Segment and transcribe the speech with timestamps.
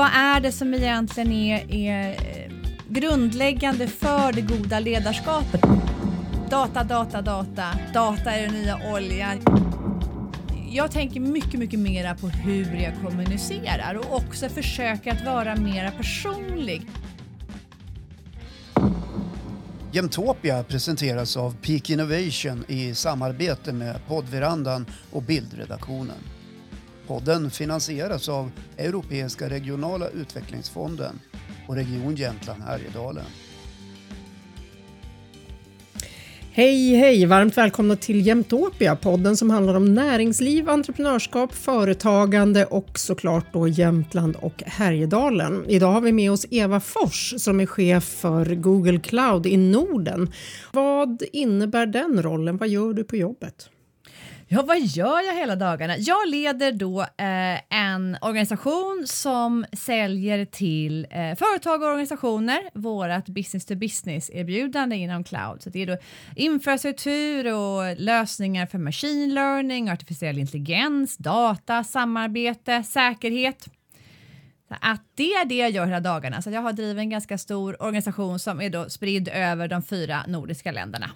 [0.00, 2.52] vad är det som egentligen är, är eh,
[2.88, 5.60] grundläggande för det goda ledarskapet?
[6.50, 7.68] Data, data, data.
[7.94, 9.38] Data är den nya oljan.
[10.70, 15.90] Jag tänker mycket, mycket mera på hur jag kommunicerar och också försöker att vara mera
[15.90, 16.86] personlig.
[19.92, 26.39] Jämtopia presenteras av Peak Innovation i samarbete med poddverandan och bildredaktionen.
[27.10, 31.20] Podden finansieras av Europeiska regionala utvecklingsfonden
[31.68, 33.24] och Region Jämtland Härjedalen.
[36.52, 37.26] Hej, hej!
[37.26, 44.36] Varmt välkomna till Jämtopia, podden som handlar om näringsliv, entreprenörskap, företagande och såklart då Jämtland
[44.36, 45.64] och Härjedalen.
[45.68, 50.32] Idag har vi med oss Eva Fors som är chef för Google Cloud i Norden.
[50.72, 52.56] Vad innebär den rollen?
[52.56, 53.70] Vad gör du på jobbet?
[54.52, 55.98] Ja, vad gör jag hela dagarna?
[55.98, 63.66] Jag leder då eh, en organisation som säljer till eh, företag och organisationer vårt business
[63.66, 65.62] to business erbjudande inom cloud.
[65.62, 65.96] Så det är då
[66.36, 73.68] infrastruktur och lösningar för machine learning, artificiell intelligens, data, samarbete, säkerhet.
[74.68, 76.42] Så att det är det jag gör hela dagarna.
[76.42, 80.24] Så jag har drivit en ganska stor organisation som är då spridd över de fyra
[80.26, 81.10] nordiska länderna.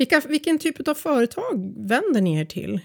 [0.00, 2.80] Vilka, vilken typ av företag vänder ni er till?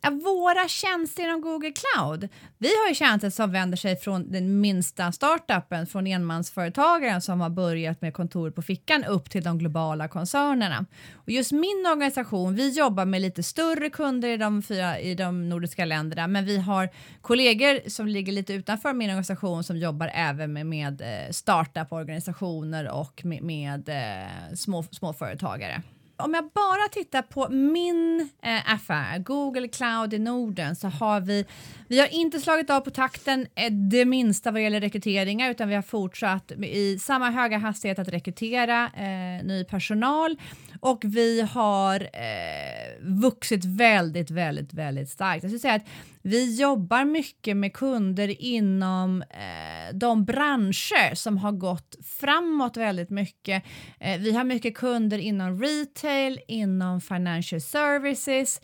[0.00, 2.28] Ja, våra tjänster inom Google Cloud.
[2.58, 7.50] Vi har ju tjänster som vänder sig från den minsta startupen, från enmansföretagaren som har
[7.50, 10.86] börjat med kontor på fickan upp till de globala koncernerna.
[11.14, 15.48] Och just min organisation, vi jobbar med lite större kunder i de, fyra, i de
[15.48, 16.88] nordiska länderna, men vi har
[17.20, 23.24] kollegor som ligger lite utanför min organisation som jobbar även med, med eh, startup-organisationer och
[23.24, 25.82] med, med eh, små, småföretagare
[26.18, 31.44] om jag bara tittar på min eh, affär, Google Cloud i Norden, så har vi,
[31.88, 35.74] vi har inte slagit av på takten eh, det minsta vad gäller rekryteringar, utan vi
[35.74, 40.36] har fortsatt i samma höga hastighet att rekrytera eh, ny personal
[40.80, 45.42] och vi har eh, vuxit väldigt, väldigt, väldigt starkt.
[45.42, 45.86] Jag skulle säga att
[46.28, 53.64] vi jobbar mycket med kunder inom eh, de branscher som har gått framåt väldigt mycket.
[54.00, 58.60] Eh, vi har mycket kunder inom retail, inom financial services,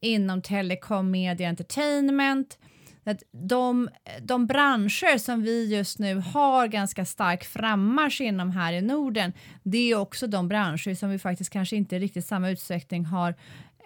[0.00, 2.58] inom telekom, media, entertainment.
[3.04, 3.88] Att de,
[4.22, 9.32] de branscher som vi just nu har ganska stark frammarsch inom här i Norden,
[9.62, 13.34] det är också de branscher som vi faktiskt kanske inte i riktigt samma utsträckning har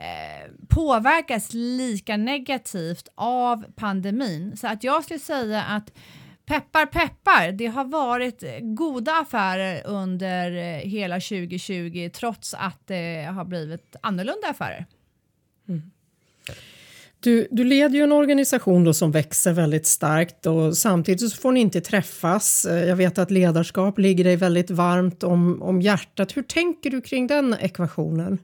[0.00, 4.56] eh, lika negativt av pandemin.
[4.56, 5.92] Så att jag skulle säga att
[6.46, 13.44] peppar peppar, det har varit goda affärer under eh, hela 2020 trots att det har
[13.44, 14.86] blivit annorlunda affärer.
[15.68, 15.82] Mm.
[17.20, 21.52] Du, du leder ju en organisation då som växer väldigt starkt och samtidigt så får
[21.52, 22.64] ni inte träffas.
[22.64, 26.36] Eh, jag vet att ledarskap ligger dig väldigt varmt om, om hjärtat.
[26.36, 28.38] Hur tänker du kring den ekvationen?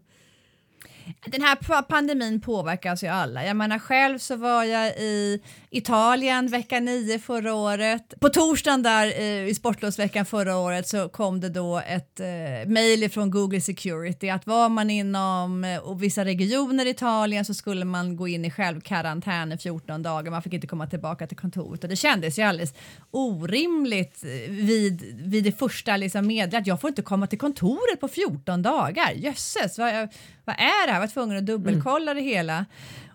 [1.27, 3.47] Den här pandemin påverkar alltså ju alla.
[3.47, 5.41] Jag menar själv så var jag i
[5.77, 8.15] Italien vecka 9 förra året.
[8.21, 12.27] På torsdagen där eh, i sportlovsveckan förra året så kom det då ett eh,
[12.69, 17.85] mejl från Google Security att var man inom eh, vissa regioner i Italien så skulle
[17.85, 20.31] man gå in i självkarantän i 14 dagar.
[20.31, 22.75] Man fick inte komma tillbaka till kontoret och det kändes ju alldeles
[23.11, 26.67] orimligt eh, vid, vid det första liksom meddelandet.
[26.67, 29.13] Jag får inte komma till kontoret på 14 dagar.
[29.13, 30.09] Jösses, vad,
[30.45, 31.01] vad är det här?
[31.01, 32.25] Jag var tvungen att dubbelkolla mm.
[32.25, 32.67] det hela.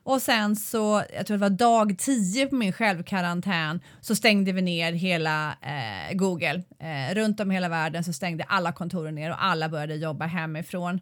[0.04, 4.62] Och sen så, jag tror det var dag 10 på min självkarantän, så stängde vi
[4.62, 6.64] ner hela eh, Google.
[6.80, 11.00] Eh, runt om hela världen så stängde alla kontoren ner och alla började jobba hemifrån.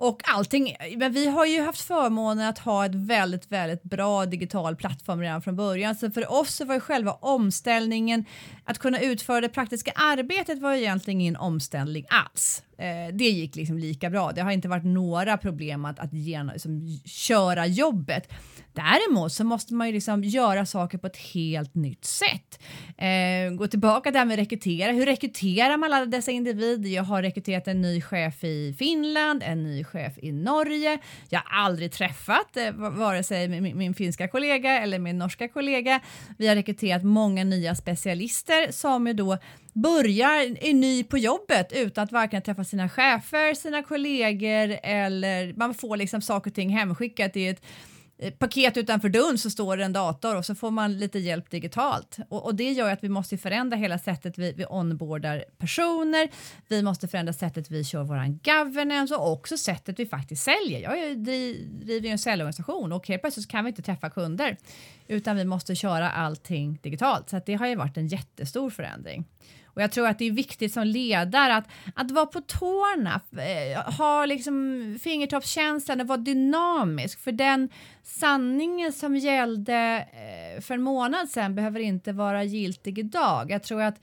[0.00, 4.76] Och allting, men vi har ju haft förmånen att ha ett väldigt, väldigt bra digital
[4.76, 5.94] plattform redan från början.
[5.94, 8.24] Så för oss så var ju själva omställningen,
[8.64, 12.62] att kunna utföra det praktiska arbetet var egentligen ingen omställning alls.
[12.78, 14.32] Eh, det gick liksom lika bra.
[14.32, 18.32] Det har inte varit några problem att, att gena, liksom, köra jobbet.
[18.72, 22.60] Däremot så måste man ju liksom göra saker på ett helt nytt sätt.
[22.98, 24.92] Eh, gå tillbaka där med rekrytera.
[24.92, 26.90] Hur rekryterar man alla dessa individer?
[26.90, 30.98] Jag har rekryterat en ny chef i Finland, en ny chef i Norge.
[31.28, 36.00] Jag har aldrig träffat eh, vare sig min, min, finska kollega eller min norska kollega.
[36.38, 39.38] Vi har rekryterat många nya specialister som är då
[39.72, 45.74] börjar är ny på jobbet utan att varken träffa sina chefer, sina kollegor eller man
[45.74, 47.62] får liksom saker och ting hemskickat i ett
[48.20, 51.50] Eh, paket utanför dörren så står det en dator och så får man lite hjälp
[51.50, 52.18] digitalt.
[52.28, 56.28] Och, och det gör att vi måste förändra hela sättet vi, vi onboardar personer.
[56.68, 60.80] Vi måste förändra sättet vi kör våran governance och också sättet vi faktiskt säljer.
[60.80, 64.56] Jag driver ju en säljorganisation och helt plötsligt kan vi inte träffa kunder
[65.08, 67.30] utan vi måste köra allting digitalt.
[67.30, 69.24] Så det har ju varit en jättestor förändring.
[69.78, 73.92] Och jag tror att det är viktigt som ledare att, att vara på tårna, eh,
[73.94, 77.20] ha liksom fingertoppskänslan och vara dynamisk.
[77.20, 77.68] För den
[78.02, 83.50] sanningen som gällde eh, för en månad sedan behöver inte vara giltig idag.
[83.50, 84.00] Jag tror att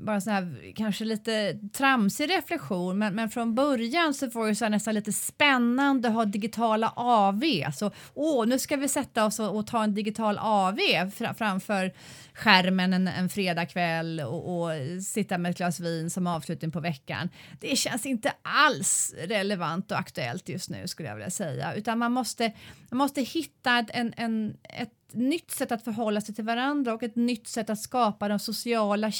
[0.00, 4.68] bara sån här, kanske lite tramsig reflektion, men, men från början så var det så
[4.68, 7.42] nästan lite spännande att ha digitala AV.
[7.74, 10.78] Så åh, nu ska vi sätta oss och, och ta en digital AV
[11.16, 11.92] fr framför
[12.34, 14.70] skärmen en, en fredagkväll och, och,
[15.02, 17.28] sitta med ett glas vin som avslutning på veckan.
[17.60, 22.12] Det känns inte alls relevant och aktuellt just nu skulle jag vilja säga, utan man
[22.12, 22.52] måste,
[22.90, 27.02] man måste hitta ett, en, en, ett nytt sätt att förhålla sig till varandra och
[27.02, 29.12] ett nytt sätt att skapa de sociala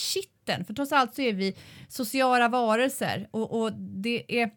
[0.50, 0.64] kitten.
[0.64, 1.55] För trots allt så är vi
[1.88, 4.50] sociala varelser och, och det är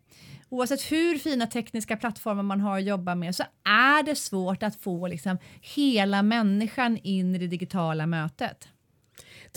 [0.50, 4.76] oavsett hur fina tekniska plattformar man har att jobba med så är det svårt att
[4.76, 8.68] få liksom hela människan in i det digitala mötet.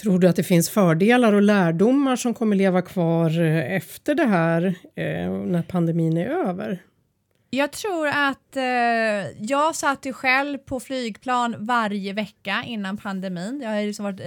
[0.03, 4.27] Tror du att det finns fördelar och lärdomar som kommer leva kvar eh, efter det
[4.27, 6.83] här eh, när pandemin är över?
[7.51, 8.63] Jag tror att eh,
[9.39, 13.61] jag satt ju själv på flygplan varje vecka innan pandemin.
[13.63, 14.27] Jag har liksom varit eh,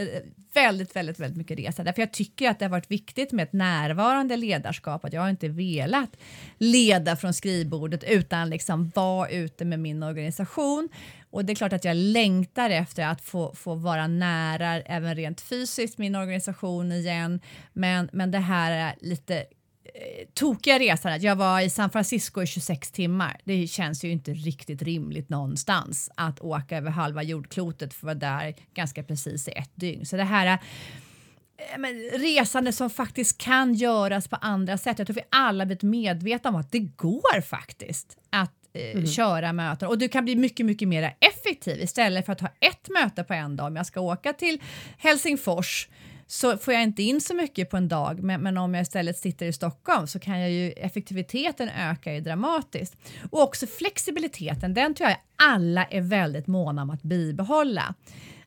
[0.53, 3.53] väldigt, väldigt, väldigt mycket resa därför jag tycker att det har varit viktigt med ett
[3.53, 5.05] närvarande ledarskap.
[5.05, 6.17] Att jag har inte velat
[6.57, 10.89] leda från skrivbordet utan liksom vara ute med min organisation.
[11.31, 15.41] Och det är klart att jag längtar efter att få, få vara nära även rent
[15.41, 17.39] fysiskt min organisation igen.
[17.73, 19.45] Men, men det här är lite
[20.33, 23.37] tokiga resan att jag var i San Francisco i 26 timmar.
[23.43, 28.33] Det känns ju inte riktigt rimligt någonstans att åka över halva jordklotet för att vara
[28.33, 30.05] där ganska precis i ett dygn.
[30.05, 34.99] Så det här eh, men, resande som faktiskt kan göras på andra sätt.
[34.99, 39.07] Jag tror vi alla blivit medvetna om att det går faktiskt att eh, mm.
[39.07, 42.89] köra möten och du kan bli mycket, mycket mer effektiv istället för att ha ett
[42.89, 43.67] möte på en dag.
[43.67, 44.61] Om jag ska åka till
[44.97, 45.87] Helsingfors
[46.31, 49.17] så får jag inte in så mycket på en dag, men, men, om jag istället
[49.17, 52.95] sitter i Stockholm så kan jag ju effektiviteten öka ju dramatiskt.
[53.31, 57.93] Och också flexibiliteten, den tror jag alla är väldigt måna om att bibehålla.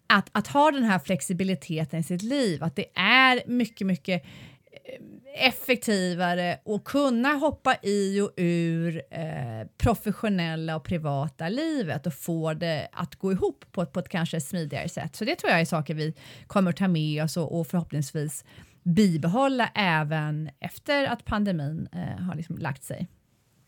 [0.06, 5.02] Att, att ha den här flexibiliteten i sitt liv, att det är mycket, mycket eh,
[5.34, 12.88] effektivare och kunna hoppa i och ur eh, professionella och privata livet och få det
[12.92, 15.16] att gå ihop på, på ett kanske smidigare sätt.
[15.16, 16.14] Så det tror jag är saker vi
[16.46, 18.44] kommer ta med oss och, och förhoppningsvis
[18.82, 23.08] bibehålla även efter att pandemin eh, har liksom lagt sig.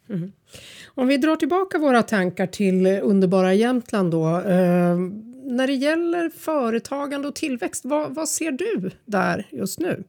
[0.09, 0.33] Mm.
[0.87, 4.41] Om vi drar tillbaka våra tankar till underbara Jämtland då.
[4.41, 4.99] Eh,
[5.45, 10.05] när det gäller företagande och tillväxt, vad, vad ser du där just nu?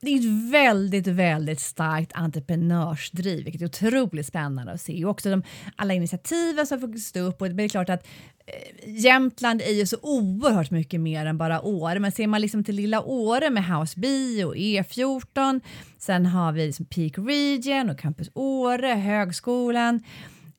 [0.00, 5.04] Det är ett väldigt, väldigt starkt entreprenörsdriv, vilket är otroligt spännande att se.
[5.04, 5.42] Och också de,
[5.76, 7.40] alla initiativen som får upp.
[7.40, 8.06] Och det är klart att
[8.46, 12.64] eh, Jämtland är ju så oerhört mycket mer än bara Åre, men ser man liksom
[12.64, 14.08] till lilla Åre med House B
[14.44, 15.60] och E14,
[15.98, 20.02] sen har vi liksom Peak Region och Campus Åre, högskolan.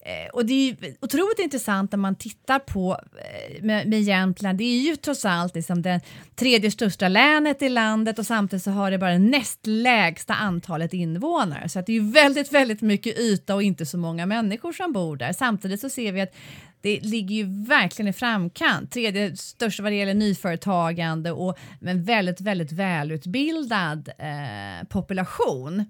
[0.05, 4.57] Eh, och det är otroligt intressant när man tittar på eh, med, med Jämtland.
[4.57, 6.01] Det är ju trots allt liksom det
[6.35, 10.93] tredje största länet i landet och samtidigt så har det bara det näst lägsta antalet
[10.93, 11.69] invånare.
[11.69, 15.17] Så att det är väldigt, väldigt mycket yta och inte så många människor som bor
[15.17, 15.33] där.
[15.33, 16.35] Samtidigt så ser vi att
[16.81, 18.91] det ligger ju verkligen i framkant.
[18.91, 25.85] Tredje största vad det gäller nyföretagande och en väldigt, väldigt välutbildad eh, population.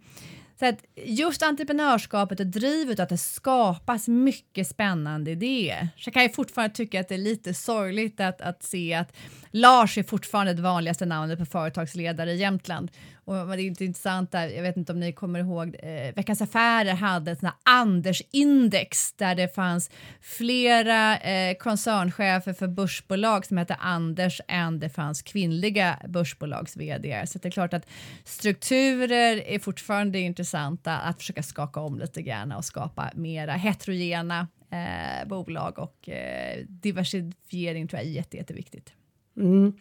[0.64, 5.90] Så att just entreprenörskapet och drivet att det skapas mycket spännande idéer.
[5.98, 9.14] Så jag kan ju fortfarande tycka att det är lite sorgligt att, att se att
[9.56, 12.92] Lars är fortfarande det vanligaste namnet på företagsledare i Jämtland.
[13.26, 16.42] Och det är inte intressant där, jag vet inte om ni kommer ihåg, eh, Veckans
[16.42, 19.92] Affärer hade ett Anders-index där det fanns
[20.22, 27.28] flera eh, koncernchefer för börsbolag som hette Anders än det fanns kvinnliga börsbolags vd.
[27.28, 27.88] Så det är klart att
[28.24, 35.28] strukturer är fortfarande intressanta att försöka skaka om lite grann och skapa mera heterogena eh,
[35.28, 38.94] bolag och eh, diversifiering tror jag är jätte, jätteviktigt.
[39.38, 39.74] Mm.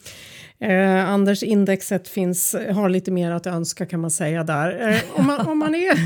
[0.58, 4.90] Eh, Anders indexet finns, har lite mer att önska kan man säga där.
[4.90, 5.96] Eh, om, man, om, man är,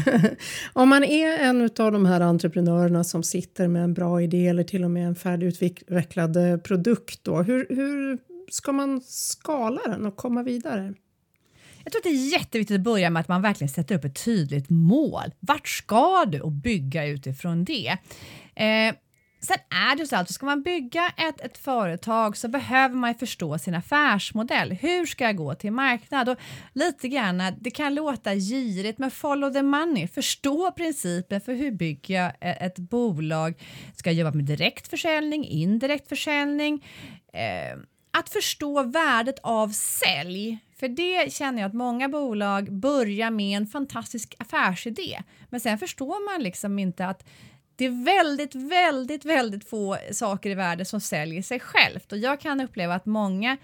[0.72, 4.64] om man är en av de här entreprenörerna som sitter med en bra idé eller
[4.64, 8.18] till och med en färdigutvecklad eh, produkt, då, hur, hur
[8.50, 10.94] ska man skala den och komma vidare?
[11.84, 14.24] Jag tror att det är jätteviktigt att börja med att man verkligen sätter upp ett
[14.24, 15.34] tydligt mål.
[15.40, 17.98] Vart ska du och bygga utifrån det?
[18.54, 18.94] Eh,
[19.46, 23.58] sen är det så att ska man bygga ett, ett företag så behöver man förstå
[23.58, 24.72] sin affärsmodell.
[24.72, 26.28] Hur ska jag gå till marknad?
[26.28, 26.36] Och
[26.72, 30.08] lite grann, det kan låta girigt, men follow the money.
[30.08, 33.62] Förstå principen för hur bygger jag e-, ett bolag?
[33.96, 36.84] Ska jag jobba med direktförsäljning, indirekt försäljning?
[37.32, 37.78] Eh,
[38.18, 40.58] att förstå värdet av sälj.
[40.80, 46.32] För det känner jag att många bolag börjar med en fantastisk affärsidé, men sen förstår
[46.32, 47.24] man liksom inte att
[47.76, 52.12] det är väldigt, väldigt, väldigt få saker i världen som säljer sig självt.
[52.12, 53.56] Och jag kan uppleva att många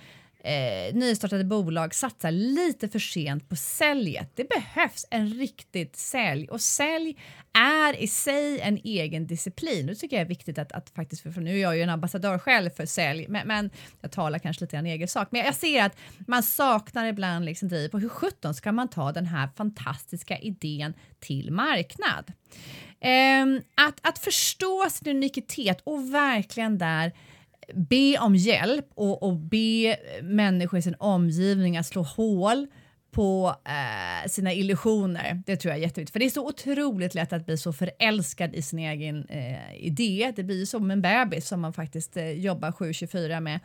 [0.45, 4.31] eh, nystartade bolag satsar lite för sent på säljet.
[4.35, 7.17] Det behövs en riktigt sälj och sälj
[7.53, 9.87] är i sig en egen disciplin.
[9.87, 12.39] Det tycker jag är viktigt att, att faktiskt, för nu är jag ju en ambassadör
[12.39, 13.71] själv för sälj, men, men
[14.01, 15.29] jag talar kanske lite en egen sak.
[15.31, 15.97] Men jag ser att
[16.27, 20.95] man saknar ibland liksom driv på hur sjutton ska man ta den här fantastiska idén
[21.21, 22.33] till marknad?
[23.01, 27.13] Eh, att, att förstå sin unikitet och verkligen där
[27.75, 32.67] be om hjälp och, och be människor i sin omgivning att slå hål
[33.13, 35.43] på eh, sina illusioner.
[35.47, 36.13] Det tror jag är jätteviktigt.
[36.13, 40.33] För det är så otroligt lätt att bli så förälskad i sin egen eh, idé.
[40.37, 43.61] Det blir som en bebis som man faktiskt eh, jobbar 7-24 med.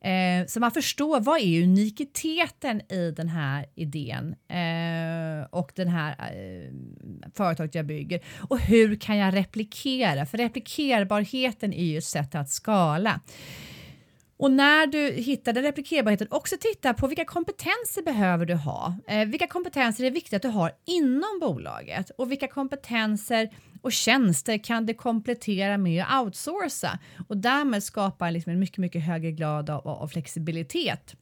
[0.00, 6.10] Eh, så man förstår vad är unikiteten i den här idén eh, och den här
[6.10, 6.72] eh,
[7.34, 10.26] företaget jag bygger och hur kan jag replikera?
[10.26, 13.20] För replikerbarheten är ju ett sätt att skala.
[14.38, 18.96] Och när du hittar den replikerbarheten, också titta på vilka kompetenser behöver du ha?
[19.08, 23.48] Eh, vilka kompetenser är viktigt att du har inom bolaget och vilka kompetenser
[23.82, 29.02] och tjänster kan du komplettera med att outsourca och därmed skapa liksom en mycket, mycket
[29.02, 31.14] högre grad av, av flexibilitet.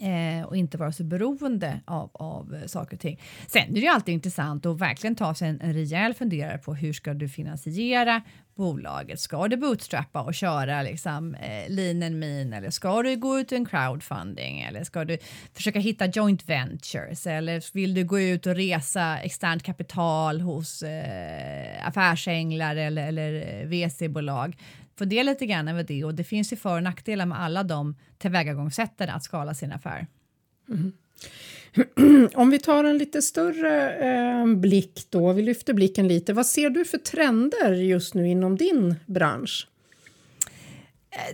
[0.00, 3.20] Eh, och inte vara så beroende av, av eh, saker och ting.
[3.46, 6.74] Sen är det ju alltid intressant att verkligen ta sig en, en rejäl funderare på
[6.74, 8.22] hur ska du finansiera
[8.56, 9.20] bolaget?
[9.20, 13.52] Ska du bootstrappa och köra liksom eh, lean and mean eller ska du gå ut
[13.52, 15.18] i en crowdfunding eller ska du
[15.54, 21.88] försöka hitta joint ventures eller vill du gå ut och resa externt kapital hos eh,
[21.88, 24.56] affärsänglar eller, eller eh, VC-bolag?
[24.98, 27.96] Fundera lite grann över det och det finns ju för och nackdelar med alla de
[28.18, 30.06] tillvägagångssätten att skala sin affär.
[30.68, 30.92] Mm.
[32.34, 36.32] Om vi tar en lite större eh, blick då, vi lyfter blicken lite.
[36.32, 39.68] Vad ser du för trender just nu inom din bransch?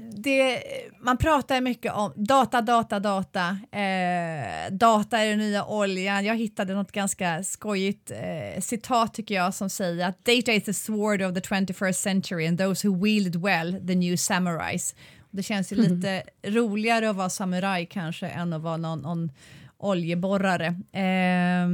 [0.00, 0.62] Det,
[1.00, 3.59] man pratar mycket om data, data, data.
[3.73, 6.25] Eh, data är den nya oljan.
[6.25, 10.75] Jag hittade något ganska skojigt eh, citat tycker jag som säger att data is the
[10.75, 14.95] sword of the 21st century and those who wield it well, the new samurais.
[15.31, 15.95] Det känns ju mm.
[15.95, 19.31] lite roligare att vara samuraj kanske än att vara någon, någon
[19.79, 20.67] oljeborrare.
[20.93, 21.69] Eh,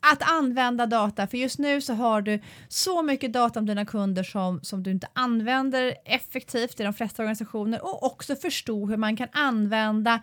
[0.00, 4.22] att använda data, för just nu så har du så mycket data om dina kunder
[4.22, 9.16] som, som du inte använder effektivt i de flesta organisationer och också förstå hur man
[9.16, 10.20] kan använda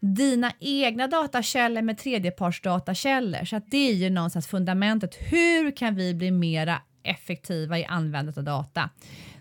[0.00, 3.44] dina egna datakällor med tredjepartsdatakällor.
[3.44, 5.14] Så att det är ju någonstans fundamentet.
[5.14, 8.90] Hur kan vi bli mera effektiva i användandet av data?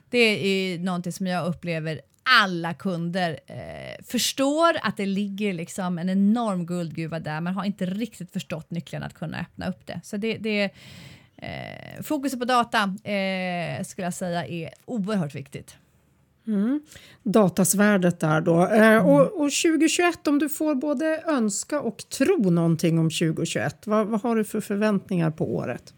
[0.10, 2.02] Det är någonting som jag upplever
[2.42, 7.86] alla kunder eh, förstår att det ligger liksom en enorm guldgruva där, men har inte
[7.86, 10.02] riktigt förstått nyckeln att kunna öppna upp det.
[10.04, 10.64] Så det, det
[11.36, 12.80] eh, fokuset på data
[13.12, 15.78] eh, skulle jag säga är oerhört viktigt.
[16.48, 16.82] Mm.
[17.24, 18.66] Datasvärdet där då.
[18.66, 19.06] Eh, mm.
[19.06, 24.22] och, och 2021, om du får både önska och tro någonting om 2021, vad, vad
[24.22, 25.94] har du för förväntningar på året?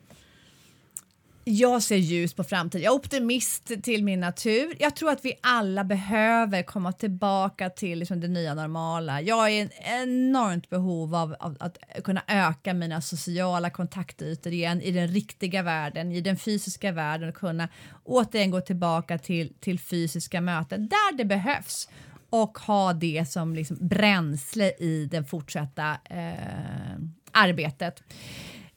[1.51, 2.83] Jag ser ljus på framtiden.
[2.83, 4.75] Jag är optimist till min natur.
[4.79, 9.21] Jag tror att vi alla behöver komma tillbaka till liksom det nya normala.
[9.21, 9.69] Jag är i
[10.03, 16.11] enormt behov av, av, att kunna öka mina sociala kontaktytor igen i den riktiga världen,
[16.11, 17.69] i den fysiska världen och kunna
[18.03, 21.89] återigen gå tillbaka till, till fysiska möten där det behövs
[22.29, 26.95] och ha det som liksom bränsle i det fortsatta eh,
[27.31, 28.03] arbetet.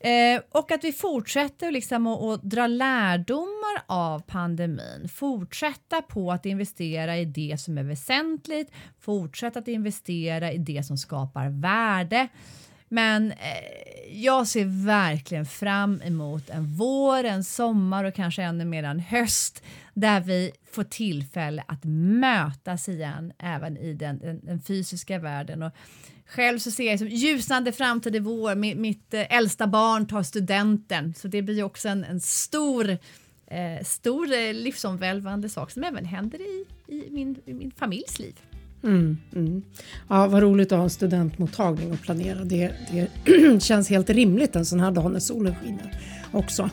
[0.03, 6.47] Eh, och att vi fortsätter liksom att, att dra lärdomar av pandemin, fortsätta på att
[6.47, 12.29] investera i det som är väsentligt, fortsätta att investera i det som skapar värde.
[12.93, 18.83] Men eh, jag ser verkligen fram emot en vår, en sommar och kanske ännu mer
[18.83, 19.63] en höst
[19.95, 25.63] där vi får tillfälle att mötas igen även i den, den, den fysiska världen.
[25.63, 25.73] Och
[26.27, 28.55] själv så ser jag som ljusnande framtid i vår.
[28.55, 32.91] Mitt, mitt äldsta barn tar studenten så det blir också en, en stor
[33.47, 38.41] eh, stor eh, livsomvälvande sak som även händer i, i, min, i min familjs liv.
[38.85, 39.63] Mm, mm.
[40.09, 42.45] Ja, vad roligt att ha en studentmottagning och planera.
[42.45, 45.99] Det, det känns helt rimligt en sån här dag när solen skiner
[46.33, 46.71] också.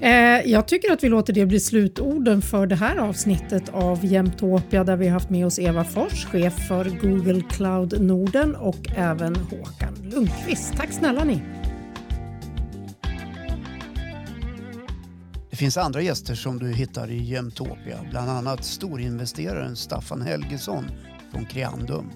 [0.00, 4.84] Eh, jag tycker att vi låter det bli slutorden för det här avsnittet av Jämtopia
[4.84, 9.36] där vi har haft med oss Eva Fors, chef för Google Cloud Norden och även
[9.36, 10.76] Håkan Lundqvist.
[10.76, 11.42] Tack snälla ni!
[15.50, 20.84] Det finns andra gäster som du hittar i Jämtopia, bland annat storinvesteraren Staffan Helgesson
[21.32, 22.10] från Creandum.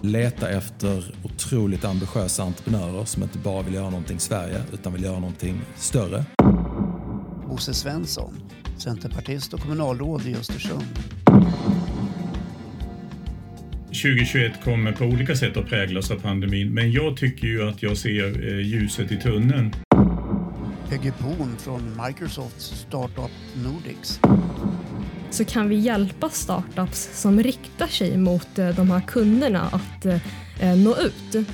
[0.00, 5.04] Leta efter otroligt ambitiösa entreprenörer som inte bara vill göra någonting i Sverige utan vill
[5.04, 6.24] göra någonting större.
[7.48, 8.34] Bosse Svensson,
[8.78, 10.84] centerpartist och kommunalråd i Östersund.
[13.86, 17.96] 2021 kommer på olika sätt att präglas av pandemin, men jag tycker ju att jag
[17.96, 19.74] ser eh, ljuset i tunneln.
[20.88, 23.30] Peggy Poon från Microsoft Startup
[23.64, 24.20] Nordics.
[25.34, 30.76] Så kan vi hjälpa startups som riktar sig mot eh, de här kunderna att eh,
[30.76, 31.46] nå ut.